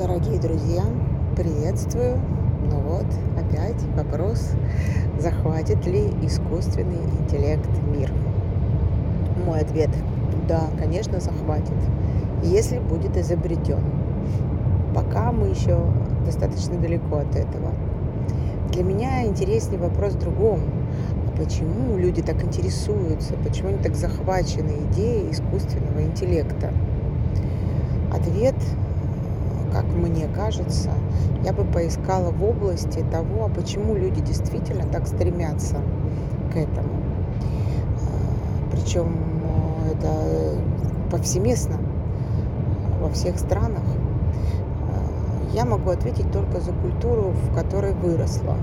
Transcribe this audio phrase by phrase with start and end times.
[0.00, 0.82] Дорогие друзья,
[1.36, 2.18] приветствую.
[2.70, 3.04] Ну вот,
[3.38, 4.52] опять вопрос,
[5.18, 8.10] захватит ли искусственный интеллект мир?
[9.44, 9.90] Мой ответ–
[10.48, 11.76] да, конечно, захватит,
[12.42, 13.84] если будет изобретен.
[14.94, 15.78] Пока мы еще
[16.24, 17.70] достаточно далеко от этого.
[18.72, 20.60] Для меня интереснее вопрос в другом.
[21.28, 23.34] А почему люди так интересуются?
[23.44, 26.72] Почему они так захвачены идеей искусственного интеллекта?
[28.10, 28.56] Ответ
[29.72, 30.90] как мне кажется,
[31.44, 35.76] я бы поискала в области того, а почему люди действительно так стремятся
[36.52, 36.90] к этому.
[38.02, 39.16] А, Причем
[39.84, 40.10] э, это
[41.10, 41.76] повсеместно
[43.00, 43.82] во всех странах.
[44.88, 48.56] А, я могу ответить только за культуру, в которой выросла.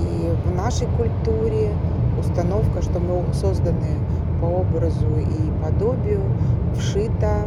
[0.00, 1.72] И в нашей культуре
[2.18, 3.96] установка, что мы созданы
[4.40, 6.20] по образу и подобию,
[6.76, 7.44] вшита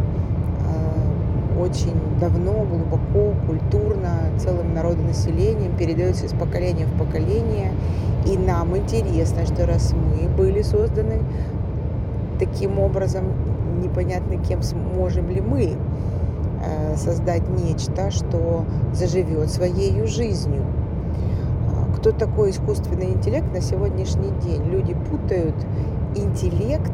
[1.60, 7.72] очень давно, глубоко, культурно, целым народонаселением передается из поколения в поколение.
[8.26, 11.20] И нам интересно, что раз мы были созданы
[12.40, 13.26] таким образом,
[13.82, 15.76] непонятно кем, сможем ли мы
[16.64, 20.64] э, создать нечто, что заживет своей жизнью.
[21.70, 24.64] А, кто такой искусственный интеллект на сегодняшний день?
[24.66, 25.56] Люди путают
[26.16, 26.94] интеллект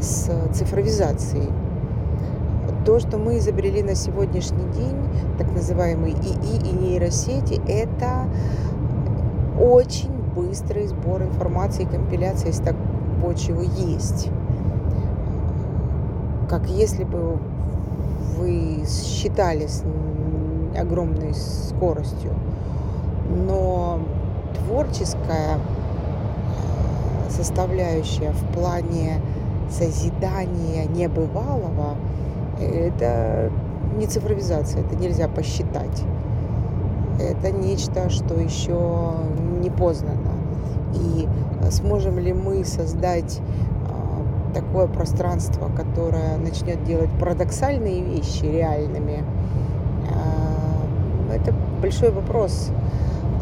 [0.00, 1.48] с цифровизацией
[2.84, 4.96] то, что мы изобрели на сегодняшний день,
[5.38, 8.28] так называемые ИИ и нейросети, это
[9.58, 14.28] очень быстрый сбор информации и компиляция из того, чего есть.
[16.48, 17.38] Как если бы
[18.36, 19.82] вы считали с
[20.76, 22.32] огромной скоростью.
[23.46, 24.00] Но
[24.58, 29.20] творческая э, составляющая в плане
[29.70, 31.96] созидания небывалого–
[32.60, 33.50] это
[33.96, 36.02] не цифровизация, это нельзя посчитать.
[37.20, 39.12] Это нечто, что еще
[39.60, 40.32] не познано.
[40.94, 41.28] И
[41.70, 43.40] сможем ли мы создать
[43.88, 49.24] а, такое пространство, которое начнет делать парадоксальные вещи реальными,
[50.10, 52.70] а, это большой вопрос.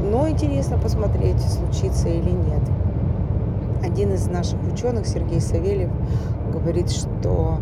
[0.03, 2.63] Но интересно посмотреть, случится или нет.
[3.83, 5.91] Один из наших ученых, Сергей Савельев,
[6.53, 7.59] говорит, что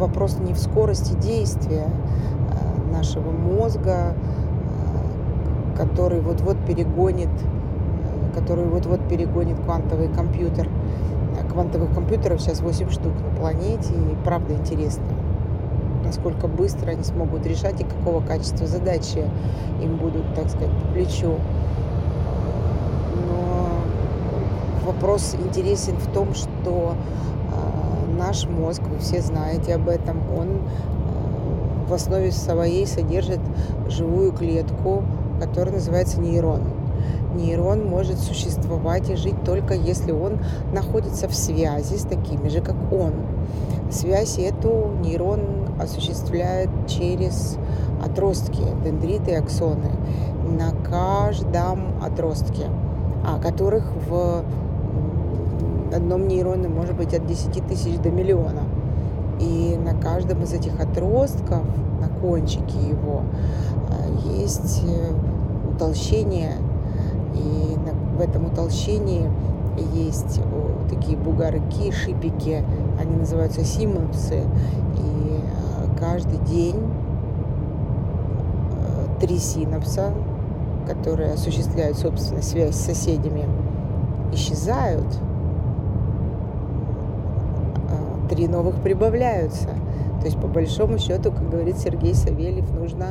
[0.00, 9.06] вопрос не в скорости действия а, нашего мозга, а, который вот-вот перегонит, а, который вот-вот
[9.08, 10.68] перегонит квантовый компьютер.
[11.52, 15.02] Квантовых компьютеров сейчас 8 штук на планете, и правда интересно,
[16.04, 19.24] насколько быстро они смогут решать и какого качества задачи
[19.82, 21.34] им будут, так сказать, по плечу.
[23.26, 23.80] Но
[24.86, 26.94] вопрос интересен в том, что
[28.16, 33.40] наш мозг, вы все знаете об этом, он э, в основе своей содержит
[33.88, 35.04] живую клетку,
[35.40, 36.60] которая называется нейрон.
[37.34, 40.38] Нейрон может существовать и жить только если он
[40.72, 43.12] находится в связи с такими же, как он.
[43.90, 45.40] Связь эту нейрон
[45.80, 47.56] осуществляет через
[48.04, 49.90] отростки, дендриты и аксоны
[50.58, 52.66] на каждом отростке,
[53.24, 54.44] о которых в
[55.94, 58.62] одном нейроне может быть от 10 тысяч до миллиона.
[59.40, 61.62] И на каждом из этих отростков,
[62.00, 63.22] на кончике его,
[63.88, 65.12] э, есть э,
[65.74, 66.56] утолщение.
[67.34, 67.76] И
[68.16, 69.30] в этом утолщении
[69.94, 70.40] есть
[70.90, 72.62] такие бугорки, шипики,
[73.00, 74.42] они называются симапсы.
[74.98, 76.76] И э, каждый день
[79.20, 80.14] три синапса,
[80.86, 83.46] которые осуществляют, собственно, связь с соседями,
[84.32, 85.06] исчезают–
[88.30, 89.68] три новых прибавляются.
[90.20, 93.08] То есть, по большому счету, как говорит Сергей Савельев, нужно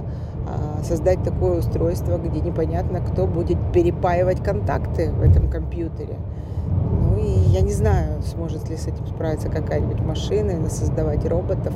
[0.47, 6.15] а, создать такое устройство, где непонятно, кто будет перепаивать контакты в этом компьютере.
[7.01, 11.73] Ну и я не знаю, сможет ли с этим справиться какая-нибудь машина, или создавать роботов,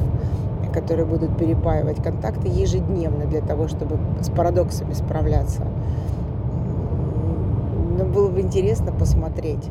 [0.71, 5.63] которые будут перепаивать контакты ежедневно для того, чтобы с парадоксами справляться.
[7.97, 9.69] Но было бы интересно посмотреть.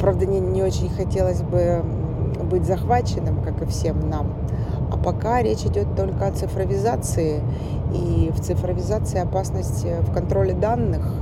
[0.00, 1.82] Правда, не, не очень хотелось бы
[2.50, 4.34] быть захваченным, как и всем нам.
[4.92, 7.40] А пока речь идет только о цифровизации.
[7.94, 11.12] И в цифровизации опасность в контроле данных.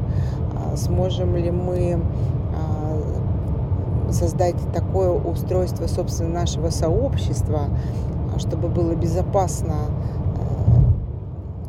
[0.54, 2.00] А, сможем ли мы
[2.54, 7.68] а, создать такое устройство, собственно, нашего сообщества,
[8.38, 9.74] чтобы было безопасно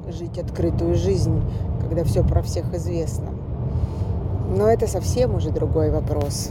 [0.07, 1.41] а, жить открытую жизнь,
[1.81, 3.29] когда все про всех известно.
[4.55, 6.49] Но это совсем уже другой вопрос.